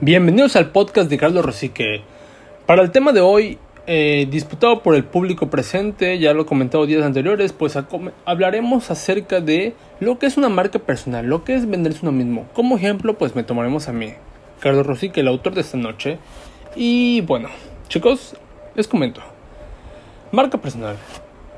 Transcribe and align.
Bienvenidos 0.00 0.54
al 0.54 0.70
podcast 0.70 1.10
de 1.10 1.18
Carlos 1.18 1.44
Rosique. 1.44 2.02
Para 2.66 2.82
el 2.82 2.92
tema 2.92 3.10
de 3.10 3.20
hoy, 3.20 3.58
eh, 3.88 4.28
disputado 4.30 4.80
por 4.80 4.94
el 4.94 5.02
público 5.02 5.50
presente, 5.50 6.20
ya 6.20 6.32
lo 6.34 6.42
he 6.42 6.46
comentado 6.46 6.86
días 6.86 7.02
anteriores, 7.02 7.52
pues 7.52 7.76
hablaremos 8.24 8.92
acerca 8.92 9.40
de 9.40 9.74
lo 9.98 10.20
que 10.20 10.26
es 10.26 10.36
una 10.36 10.48
marca 10.48 10.78
personal, 10.78 11.26
lo 11.26 11.42
que 11.42 11.56
es 11.56 11.68
venderse 11.68 11.98
uno 12.02 12.12
mismo. 12.12 12.46
Como 12.52 12.76
ejemplo, 12.76 13.18
pues 13.18 13.34
me 13.34 13.42
tomaremos 13.42 13.88
a 13.88 13.92
mí, 13.92 14.12
Carlos 14.60 14.86
Rosique, 14.86 15.18
el 15.18 15.26
autor 15.26 15.54
de 15.54 15.62
esta 15.62 15.76
noche. 15.76 16.18
Y 16.76 17.22
bueno, 17.22 17.48
chicos, 17.88 18.36
les 18.76 18.86
comento. 18.86 19.20
Marca 20.30 20.58
personal. 20.58 20.94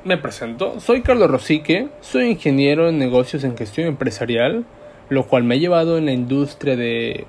Me 0.03 0.17
presento, 0.17 0.79
soy 0.79 1.03
Carlos 1.03 1.29
Rosique, 1.29 1.89
soy 2.01 2.31
ingeniero 2.31 2.89
en 2.89 2.97
negocios 2.97 3.43
en 3.43 3.55
gestión 3.55 3.85
empresarial, 3.85 4.65
lo 5.09 5.27
cual 5.27 5.43
me 5.43 5.53
ha 5.53 5.59
llevado 5.59 5.99
en 5.99 6.07
la 6.07 6.11
industria 6.11 6.75
de 6.75 7.27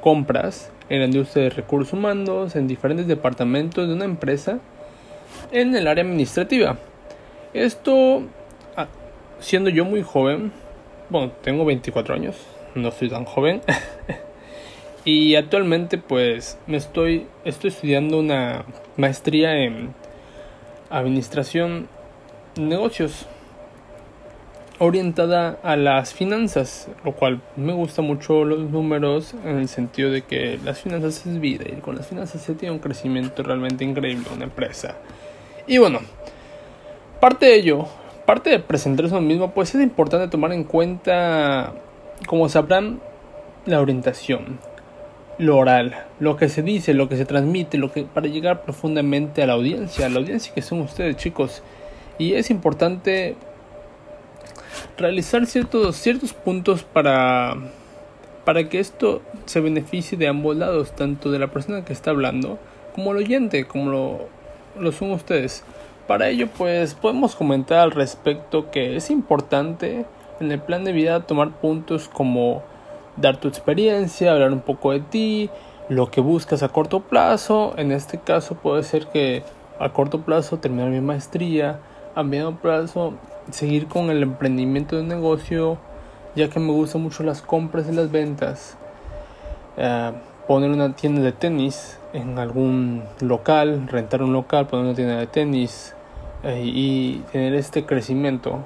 compras 0.00 0.70
en 0.88 1.00
la 1.00 1.06
industria 1.06 1.44
de 1.44 1.50
recursos 1.50 1.92
humanos, 1.92 2.56
en 2.56 2.66
diferentes 2.66 3.06
departamentos 3.06 3.88
de 3.88 3.94
una 3.94 4.04
empresa, 4.04 4.60
en 5.50 5.74
el 5.74 5.86
área 5.86 6.04
administrativa. 6.04 6.78
Esto, 7.52 8.22
ah, 8.76 8.88
siendo 9.40 9.70
yo 9.70 9.84
muy 9.84 10.02
joven, 10.02 10.52
bueno, 11.10 11.32
tengo 11.42 11.64
24 11.64 12.14
años, 12.14 12.36
no 12.74 12.90
soy 12.90 13.08
tan 13.08 13.24
joven, 13.24 13.60
y 15.04 15.34
actualmente 15.34 15.98
pues 15.98 16.58
me 16.66 16.76
estoy, 16.76 17.26
estoy 17.44 17.70
estudiando 17.70 18.18
una 18.18 18.64
maestría 18.96 19.62
en 19.62 19.94
administración 20.90 21.88
negocios 22.56 23.26
orientada 24.78 25.58
a 25.62 25.76
las 25.76 26.14
finanzas, 26.14 26.88
lo 27.04 27.12
cual 27.12 27.40
me 27.56 27.72
gusta 27.72 28.00
mucho 28.00 28.44
los 28.44 28.70
números 28.70 29.34
en 29.44 29.58
el 29.58 29.68
sentido 29.68 30.10
de 30.10 30.22
que 30.22 30.58
las 30.64 30.80
finanzas 30.80 31.26
es 31.26 31.40
vida 31.40 31.64
y 31.68 31.80
con 31.80 31.96
las 31.96 32.06
finanzas 32.06 32.42
se 32.42 32.54
tiene 32.54 32.74
un 32.74 32.78
crecimiento 32.78 33.42
realmente 33.42 33.84
increíble 33.84 34.28
una 34.34 34.44
empresa. 34.44 34.96
Y 35.66 35.78
bueno, 35.78 36.00
parte 37.20 37.46
de 37.46 37.56
ello, 37.56 37.86
parte 38.24 38.50
de 38.50 38.60
presentarse 38.60 39.20
mismo, 39.20 39.50
pues 39.50 39.74
es 39.74 39.82
importante 39.82 40.28
tomar 40.28 40.52
en 40.52 40.64
cuenta, 40.64 41.72
como 42.26 42.48
sabrán, 42.48 43.00
la 43.66 43.80
orientación, 43.80 44.60
lo 45.38 45.58
oral, 45.58 46.04
lo 46.20 46.36
que 46.36 46.48
se 46.48 46.62
dice, 46.62 46.94
lo 46.94 47.08
que 47.08 47.16
se 47.16 47.24
transmite, 47.24 47.78
lo 47.78 47.92
que 47.92 48.04
para 48.04 48.28
llegar 48.28 48.62
profundamente 48.62 49.42
a 49.42 49.46
la 49.46 49.54
audiencia, 49.54 50.06
a 50.06 50.08
la 50.08 50.20
audiencia 50.20 50.54
que 50.54 50.62
son 50.62 50.80
ustedes, 50.80 51.16
chicos. 51.16 51.62
Y 52.18 52.34
es 52.34 52.50
importante 52.50 53.36
realizar 54.98 55.46
ciertos, 55.46 55.96
ciertos 55.96 56.34
puntos 56.34 56.82
para, 56.82 57.56
para 58.44 58.68
que 58.68 58.80
esto 58.80 59.22
se 59.46 59.60
beneficie 59.60 60.18
de 60.18 60.28
ambos 60.28 60.56
lados, 60.56 60.92
tanto 60.92 61.30
de 61.30 61.38
la 61.38 61.46
persona 61.46 61.84
que 61.84 61.92
está 61.92 62.10
hablando 62.10 62.58
como 62.94 63.12
el 63.12 63.18
oyente, 63.18 63.66
como 63.66 64.28
lo, 64.76 64.92
son 64.92 65.12
ustedes. 65.12 65.62
Para 66.06 66.28
ello, 66.28 66.48
pues 66.48 66.94
podemos 66.94 67.36
comentar 67.36 67.78
al 67.78 67.92
respecto 67.92 68.70
que 68.70 68.96
es 68.96 69.10
importante 69.10 70.04
en 70.40 70.50
el 70.50 70.60
plan 70.60 70.84
de 70.84 70.92
vida 70.92 71.20
tomar 71.20 71.52
puntos 71.60 72.08
como 72.08 72.62
dar 73.16 73.36
tu 73.36 73.46
experiencia, 73.48 74.32
hablar 74.32 74.52
un 74.52 74.60
poco 74.60 74.92
de 74.92 75.00
ti, 75.00 75.50
lo 75.88 76.10
que 76.10 76.20
buscas 76.20 76.62
a 76.62 76.70
corto 76.70 77.00
plazo. 77.00 77.74
En 77.76 77.92
este 77.92 78.18
caso 78.18 78.56
puede 78.56 78.82
ser 78.82 79.06
que 79.06 79.44
a 79.78 79.90
corto 79.90 80.22
plazo 80.22 80.58
terminar 80.58 80.88
mi 80.88 81.00
maestría, 81.00 81.78
a 82.14 82.22
medio 82.22 82.56
plazo 82.56 83.14
seguir 83.50 83.86
con 83.86 84.10
el 84.10 84.22
emprendimiento 84.22 84.96
de 84.96 85.02
un 85.02 85.08
negocio, 85.08 85.78
ya 86.34 86.48
que 86.48 86.60
me 86.60 86.72
gustan 86.72 87.02
mucho 87.02 87.22
las 87.22 87.42
compras 87.42 87.86
y 87.90 87.94
las 87.94 88.10
ventas. 88.10 88.76
Eh, 89.76 90.12
poner 90.46 90.70
una 90.70 90.94
tienda 90.94 91.22
de 91.22 91.32
tenis 91.32 91.98
en 92.12 92.38
algún 92.38 93.02
local, 93.20 93.86
rentar 93.88 94.22
un 94.22 94.32
local, 94.32 94.66
poner 94.66 94.86
una 94.86 94.94
tienda 94.94 95.16
de 95.16 95.26
tenis 95.26 95.94
eh, 96.42 96.62
y 96.64 97.22
tener 97.32 97.54
este 97.54 97.84
crecimiento. 97.84 98.58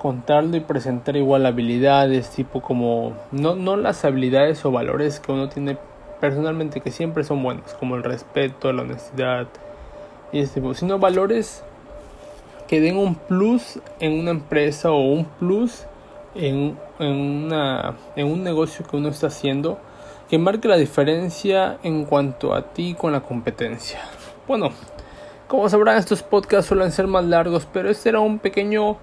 Contarlo 0.00 0.56
y 0.56 0.60
presentar 0.60 1.16
igual 1.16 1.46
habilidades, 1.46 2.30
tipo 2.30 2.60
como, 2.60 3.14
no, 3.32 3.56
no 3.56 3.76
las 3.76 4.04
habilidades 4.04 4.64
o 4.64 4.70
valores 4.70 5.20
que 5.20 5.32
uno 5.32 5.48
tiene 5.48 5.78
personalmente, 6.20 6.80
que 6.80 6.90
siempre 6.90 7.24
son 7.24 7.42
buenos, 7.42 7.74
como 7.74 7.96
el 7.96 8.04
respeto, 8.04 8.72
la 8.72 8.82
honestidad 8.82 9.48
y 10.32 10.40
este 10.40 10.60
tipo, 10.60 10.74
sino 10.74 10.98
valores 10.98 11.64
que 12.68 12.80
den 12.80 12.96
un 12.96 13.14
plus 13.14 13.80
en 14.00 14.20
una 14.20 14.30
empresa 14.30 14.90
o 14.90 15.00
un 15.00 15.24
plus 15.24 15.86
en, 16.34 16.76
una, 16.98 17.94
en 18.14 18.26
un 18.26 18.42
negocio 18.42 18.86
que 18.86 18.96
uno 18.96 19.08
está 19.08 19.28
haciendo 19.28 19.78
que 20.28 20.38
marque 20.38 20.68
la 20.68 20.76
diferencia 20.76 21.78
en 21.82 22.04
cuanto 22.04 22.54
a 22.54 22.72
ti 22.72 22.94
con 22.98 23.12
la 23.12 23.20
competencia. 23.20 24.00
Bueno, 24.48 24.70
como 25.46 25.68
sabrán 25.68 25.98
estos 25.98 26.22
podcasts 26.22 26.66
suelen 26.66 26.90
ser 26.90 27.06
más 27.06 27.24
largos, 27.24 27.66
pero 27.72 27.88
este 27.88 28.08
era 28.08 28.20
un 28.20 28.38
pequeño 28.38 28.96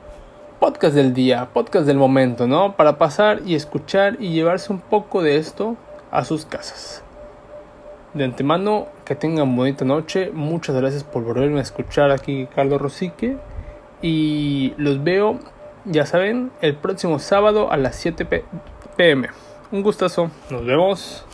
podcast 0.59 0.95
del 0.95 1.13
día, 1.13 1.49
podcast 1.53 1.85
del 1.85 1.97
momento, 1.97 2.47
¿no? 2.47 2.75
Para 2.75 2.97
pasar 2.97 3.41
y 3.45 3.55
escuchar 3.55 4.17
y 4.19 4.31
llevarse 4.31 4.73
un 4.73 4.79
poco 4.79 5.21
de 5.21 5.37
esto 5.37 5.77
a 6.11 6.25
sus 6.25 6.45
casas. 6.45 7.03
De 8.13 8.25
antemano, 8.25 8.87
que 9.05 9.15
tengan 9.15 9.55
bonita 9.55 9.85
noche. 9.85 10.29
Muchas 10.33 10.75
gracias 10.75 11.03
por 11.03 11.23
volverme 11.23 11.59
a 11.59 11.63
escuchar 11.63 12.11
aquí, 12.11 12.47
Carlos 12.53 12.81
Rosique. 12.81 13.37
Y 14.03 14.73
los 14.77 15.01
veo, 15.03 15.39
ya 15.85 16.05
saben, 16.05 16.51
el 16.61 16.75
próximo 16.75 17.19
sábado 17.19 17.71
a 17.71 17.77
las 17.77 17.95
7 17.95 18.25
pm. 18.97 19.29
Un 19.71 19.81
gustazo. 19.81 20.29
Nos 20.49 20.65
vemos. 20.65 21.25